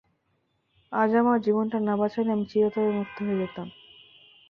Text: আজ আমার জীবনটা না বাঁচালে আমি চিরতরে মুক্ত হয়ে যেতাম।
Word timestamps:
আজ 0.91 1.11
আমার 1.15 1.37
জীবনটা 1.45 1.77
না 1.81 1.93
বাঁচালে 1.99 2.29
আমি 2.31 2.45
চিরতরে 2.51 2.89
মুক্ত 2.97 3.17
হয়ে 3.25 3.39
যেতাম। 3.41 3.67